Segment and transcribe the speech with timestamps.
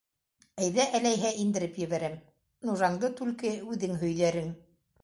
[0.63, 2.17] Әйҙә әләйһәң, индереп ебәрәм,
[2.71, 4.53] нужаңды түлке үҙең һөйҙәрең!